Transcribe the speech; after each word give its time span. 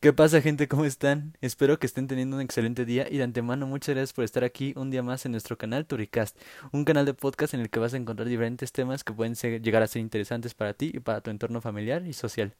¿Qué 0.00 0.14
pasa 0.14 0.40
gente? 0.40 0.66
¿Cómo 0.66 0.86
están? 0.86 1.36
Espero 1.42 1.78
que 1.78 1.86
estén 1.86 2.06
teniendo 2.06 2.36
un 2.36 2.40
excelente 2.40 2.86
día 2.86 3.06
y 3.10 3.18
de 3.18 3.22
antemano 3.22 3.66
muchas 3.66 3.94
gracias 3.94 4.14
por 4.14 4.24
estar 4.24 4.44
aquí 4.44 4.72
un 4.74 4.90
día 4.90 5.02
más 5.02 5.26
en 5.26 5.32
nuestro 5.32 5.58
canal 5.58 5.84
Turicast, 5.84 6.38
un 6.72 6.86
canal 6.86 7.04
de 7.04 7.12
podcast 7.12 7.52
en 7.52 7.60
el 7.60 7.68
que 7.68 7.80
vas 7.80 7.92
a 7.92 7.98
encontrar 7.98 8.26
diferentes 8.26 8.72
temas 8.72 9.04
que 9.04 9.12
pueden 9.12 9.34
llegar 9.34 9.82
a 9.82 9.86
ser 9.86 10.00
interesantes 10.00 10.54
para 10.54 10.72
ti 10.72 10.90
y 10.94 11.00
para 11.00 11.20
tu 11.20 11.28
entorno 11.30 11.60
familiar 11.60 12.06
y 12.06 12.14
social. 12.14 12.54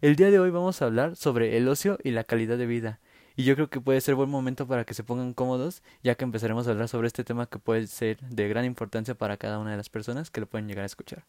El 0.00 0.16
día 0.16 0.30
de 0.30 0.38
hoy 0.40 0.50
vamos 0.50 0.80
a 0.80 0.86
hablar 0.86 1.16
sobre 1.16 1.58
el 1.58 1.68
ocio 1.68 1.98
y 2.02 2.12
la 2.12 2.24
calidad 2.24 2.56
de 2.56 2.64
vida 2.64 2.98
y 3.36 3.44
yo 3.44 3.56
creo 3.56 3.68
que 3.68 3.82
puede 3.82 4.00
ser 4.00 4.14
buen 4.14 4.30
momento 4.30 4.66
para 4.66 4.86
que 4.86 4.94
se 4.94 5.04
pongan 5.04 5.34
cómodos 5.34 5.82
ya 6.02 6.14
que 6.14 6.24
empezaremos 6.24 6.66
a 6.66 6.70
hablar 6.70 6.88
sobre 6.88 7.08
este 7.08 7.24
tema 7.24 7.44
que 7.44 7.58
puede 7.58 7.88
ser 7.88 8.20
de 8.20 8.48
gran 8.48 8.64
importancia 8.64 9.14
para 9.14 9.36
cada 9.36 9.58
una 9.58 9.72
de 9.72 9.76
las 9.76 9.90
personas 9.90 10.30
que 10.30 10.40
lo 10.40 10.46
pueden 10.46 10.66
llegar 10.66 10.84
a 10.84 10.86
escuchar. 10.86 11.26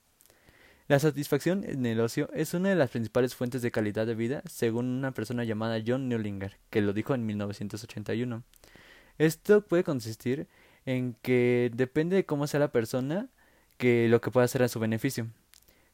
La 0.91 0.99
satisfacción 0.99 1.63
en 1.63 1.85
el 1.85 2.01
ocio 2.01 2.29
es 2.33 2.53
una 2.53 2.67
de 2.67 2.75
las 2.75 2.89
principales 2.89 3.33
fuentes 3.33 3.61
de 3.61 3.71
calidad 3.71 4.05
de 4.05 4.13
vida, 4.13 4.41
según 4.45 4.87
una 4.87 5.13
persona 5.13 5.45
llamada 5.45 5.81
John 5.87 6.09
Neulinger, 6.09 6.57
que 6.69 6.81
lo 6.81 6.91
dijo 6.91 7.15
en 7.15 7.25
1981. 7.25 8.43
Esto 9.17 9.65
puede 9.65 9.85
consistir 9.85 10.47
en 10.85 11.15
que 11.21 11.71
depende 11.73 12.17
de 12.17 12.25
cómo 12.25 12.45
sea 12.45 12.59
la 12.59 12.73
persona 12.73 13.29
que 13.77 14.09
lo 14.09 14.19
que 14.19 14.31
pueda 14.31 14.43
hacer 14.43 14.63
a 14.63 14.67
su 14.67 14.81
beneficio. 14.81 15.27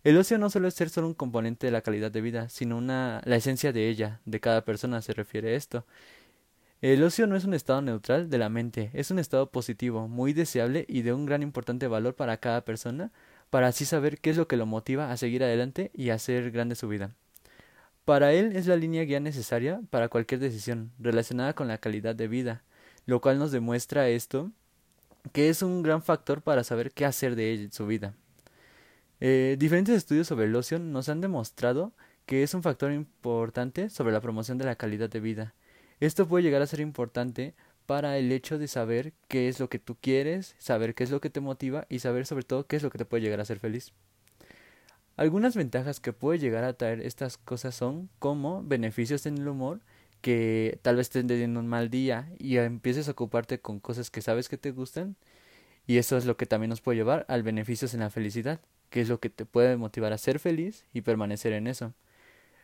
El 0.04 0.18
ocio 0.18 0.40
no 0.40 0.50
suele 0.50 0.72
ser 0.72 0.90
solo 0.90 1.06
un 1.06 1.14
componente 1.14 1.68
de 1.68 1.74
la 1.74 1.82
calidad 1.82 2.10
de 2.10 2.22
vida, 2.22 2.50
sino 2.50 2.76
una 2.76 3.22
la 3.24 3.36
esencia 3.36 3.72
de 3.72 3.90
ella, 3.90 4.20
de 4.26 4.40
cada 4.40 4.66
persona 4.66 5.04
se 5.04 5.14
refiere 5.14 5.54
a 5.54 5.58
esto. 5.58 5.86
El 6.82 7.04
ocio 7.04 7.28
no 7.28 7.36
es 7.36 7.44
un 7.44 7.54
estado 7.54 7.84
neutral 7.84 8.32
de 8.32 8.38
la 8.40 8.50
mente, 8.50 8.90
es 8.94 9.12
un 9.12 9.20
estado 9.20 9.52
positivo, 9.52 10.08
muy 10.08 10.34
deseable 10.34 10.86
y 10.88 11.04
de 11.04 11.14
un 11.14 11.28
gran 11.28 11.44
importante 11.44 11.88
valor 11.88 12.16
para 12.16 12.38
cada 12.38 12.66
persona, 12.66 13.12
para 13.50 13.68
así 13.68 13.86
saber 13.86 14.20
qué 14.20 14.32
es 14.32 14.38
lo 14.38 14.48
que 14.48 14.58
lo 14.58 14.66
motiva 14.66 15.12
a 15.12 15.18
seguir 15.18 15.44
adelante 15.44 15.92
y 15.94 16.10
a 16.10 16.16
hacer 16.16 16.52
grande 16.52 16.76
su 16.76 16.88
vida. 16.88 17.16
Para 18.06 18.34
él 18.34 18.56
es 18.56 18.68
la 18.68 18.76
línea 18.76 19.04
guía 19.04 19.20
necesaria 19.20 19.82
para 19.90 20.10
cualquier 20.10 20.40
decisión 20.40 20.92
relacionada 21.00 21.54
con 21.54 21.68
la 21.68 21.78
calidad 21.78 22.16
de 22.16 22.28
vida, 22.28 22.64
lo 23.06 23.22
cual 23.22 23.40
nos 23.40 23.52
demuestra 23.52 24.10
esto 24.10 24.52
que 25.34 25.50
es 25.50 25.62
un 25.62 25.84
gran 25.84 26.02
factor 26.02 26.42
para 26.42 26.64
saber 26.64 26.92
qué 26.92 27.06
hacer 27.06 27.36
de 27.36 27.70
su 27.72 27.86
vida. 27.86 28.14
Eh, 29.20 29.56
diferentes 29.60 29.96
estudios 29.96 30.28
sobre 30.28 30.46
el 30.46 30.56
ocio 30.56 30.80
nos 30.80 31.10
han 31.10 31.22
demostrado 31.22 31.92
que 32.26 32.44
es 32.44 32.54
un 32.54 32.64
factor 32.64 32.92
importante 32.92 33.90
sobre 33.90 34.14
la 34.14 34.22
promoción 34.22 34.58
de 34.58 34.66
la 34.66 34.76
calidad 34.76 35.10
de 35.10 35.20
vida. 35.20 35.54
Esto 36.00 36.28
puede 36.28 36.44
llegar 36.44 36.62
a 36.62 36.68
ser 36.68 36.80
importante 36.80 37.56
para 37.88 38.18
el 38.20 38.32
hecho 38.32 38.60
de 38.60 38.68
saber 38.68 39.14
qué 39.28 39.48
es 39.48 39.60
lo 39.60 39.70
que 39.70 39.80
tú 39.80 39.98
quieres, 40.00 40.56
saber 40.60 40.94
qué 40.94 41.04
es 41.04 41.10
lo 41.10 41.22
que 41.22 41.32
te 41.32 41.40
motiva 41.40 41.88
y 41.90 42.00
saber 42.00 42.28
sobre 42.28 42.44
todo 42.44 42.68
qué 42.68 42.76
es 42.76 42.84
lo 42.84 42.92
que 42.92 43.00
te 43.00 43.06
puede 43.06 43.24
llegar 43.24 43.40
a 43.40 43.44
hacer 43.44 43.60
feliz. 43.60 43.94
Algunas 45.16 45.56
ventajas 45.56 46.00
que 46.00 46.14
puede 46.14 46.38
llegar 46.38 46.64
a 46.64 46.74
traer 46.74 47.02
estas 47.02 47.38
cosas 47.38 47.74
son 47.74 48.10
como 48.20 48.62
beneficios 48.62 49.26
en 49.26 49.40
el 49.40 49.48
humor, 49.48 49.80
que 50.22 50.80
tal 50.84 50.98
vez 50.98 51.08
estés 51.08 51.26
teniendo 51.26 51.60
un 51.60 51.68
mal 51.68 51.90
día 51.90 52.30
y 52.38 52.58
empieces 52.58 53.08
a 53.08 53.12
ocuparte 53.12 53.60
con 53.60 53.80
cosas 53.80 54.12
que 54.12 54.22
sabes 54.22 54.50
que 54.50 54.58
te 54.58 54.72
gustan 54.72 55.16
y 55.88 55.98
eso 55.98 56.18
es 56.18 56.26
lo 56.26 56.36
que 56.36 56.46
también 56.46 56.70
nos 56.70 56.82
puede 56.82 56.98
llevar 56.98 57.26
al 57.30 57.42
beneficios 57.42 57.94
en 57.94 58.02
la 58.02 58.10
felicidad, 58.10 58.60
que 58.90 59.00
es 59.00 59.08
lo 59.08 59.22
que 59.22 59.30
te 59.30 59.46
puede 59.46 59.78
motivar 59.78 60.12
a 60.12 60.18
ser 60.18 60.40
feliz 60.40 60.84
y 60.94 61.02
permanecer 61.02 61.54
en 61.54 61.68
eso. 61.68 61.94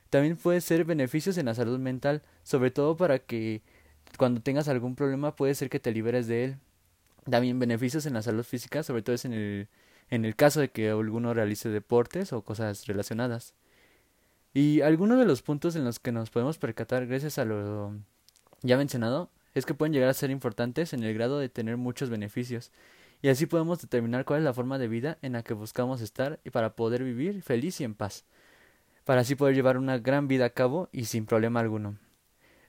También 0.10 0.36
puede 0.36 0.62
ser 0.62 0.84
beneficios 0.84 1.38
en 1.38 1.46
la 1.48 1.56
salud 1.56 1.80
mental, 1.80 2.22
sobre 2.44 2.70
todo 2.70 2.98
para 2.98 3.20
que 3.20 3.62
cuando 4.18 4.42
tengas 4.42 4.68
algún 4.68 4.96
problema 4.96 5.36
puede 5.36 5.56
ser 5.56 5.70
que 5.70 5.80
te 5.80 5.92
liberes 5.92 6.28
de 6.28 6.46
él. 6.46 6.58
También 7.30 7.60
beneficios 7.60 8.06
en 8.06 8.14
la 8.14 8.22
salud 8.22 8.44
física, 8.44 8.84
sobre 8.84 9.02
todo 9.02 9.16
es 9.16 9.26
en 9.26 9.34
el, 9.34 9.68
en 10.10 10.26
el 10.26 10.36
caso 10.36 10.60
de 10.60 10.70
que 10.70 10.90
alguno 10.90 11.34
realice 11.34 11.70
deportes 11.70 12.34
o 12.34 12.42
cosas 12.44 12.86
relacionadas. 12.86 13.54
Y 14.54 14.82
algunos 14.82 15.18
de 15.20 15.26
los 15.26 15.42
puntos 15.42 15.76
en 15.76 15.86
los 15.86 16.00
que 16.00 16.12
nos 16.12 16.30
podemos 16.30 16.58
percatar 16.58 17.08
gracias 17.08 17.40
a 17.40 17.46
lo 17.46 17.96
ya 18.62 18.78
mencionado 18.78 19.30
es 19.56 19.66
que 19.66 19.74
pueden 19.74 19.94
llegar 19.94 20.10
a 20.10 20.14
ser 20.14 20.32
importantes 20.32 20.94
en 20.94 21.04
el 21.04 21.14
grado 21.14 21.40
de 21.40 21.50
tener 21.50 21.78
muchos 21.78 22.10
beneficios. 22.10 22.72
Y 23.22 23.30
así 23.30 23.46
podemos 23.46 23.82
determinar 23.82 24.26
cuál 24.26 24.40
es 24.40 24.46
la 24.46 24.54
forma 24.54 24.78
de 24.78 24.88
vida 24.88 25.18
en 25.22 25.34
la 25.34 25.44
que 25.44 25.54
buscamos 25.54 26.02
estar 26.02 26.40
y 26.44 26.50
para 26.50 26.76
poder 26.76 27.04
vivir 27.04 27.42
feliz 27.42 27.80
y 27.80 27.84
en 27.84 27.96
paz. 27.96 28.26
Para 29.06 29.22
así 29.22 29.36
poder 29.36 29.56
llevar 29.56 29.78
una 29.78 29.98
gran 29.98 30.28
vida 30.28 30.46
a 30.46 30.50
cabo 30.50 30.90
y 30.92 31.06
sin 31.06 31.26
problema 31.26 31.60
alguno. 31.60 31.98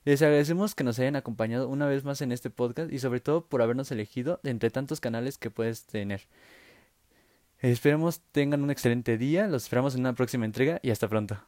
Les 0.05 0.21
agradecemos 0.21 0.75
que 0.75 0.85
nos 0.85 0.99
hayan 0.99 1.17
acompañado 1.17 1.69
una 1.69 1.87
vez 1.87 2.05
más 2.05 2.21
en 2.21 2.31
este 2.31 2.51
podcast 2.51 2.93
y 2.93 2.99
sobre 2.99 3.21
todo 3.21 3.47
por 3.47 3.63
habernos 3.63 3.91
elegido 3.91 4.39
entre 4.45 4.71
tantos 4.71 5.01
canales 5.01 5.39
que 5.39 5.51
puedes 5.51 5.85
tener. 5.85 6.23
Esperemos 7.61 8.21
tengan 8.33 8.63
un 8.63 8.71
excelente 8.71 9.17
día, 9.17 9.47
los 9.47 9.63
esperamos 9.63 9.95
en 9.95 10.01
una 10.01 10.13
próxima 10.13 10.45
entrega 10.45 10.79
y 10.83 10.91
hasta 10.91 11.09
pronto. 11.09 11.39